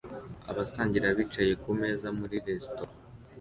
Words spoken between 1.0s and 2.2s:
bicaye kumeza